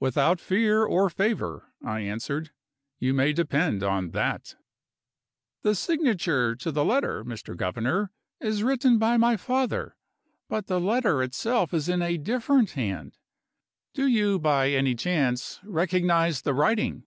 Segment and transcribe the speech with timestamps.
[0.00, 2.50] "Without fear or favor," I answered,
[2.98, 4.56] "you may depend on that."
[5.62, 7.56] "The signature to the letter, Mr.
[7.56, 8.10] Governor,
[8.40, 9.96] is written by my father.
[10.48, 13.16] But the letter itself is in a different hand.
[13.94, 17.04] Do you, by any chance, recognize the writing?"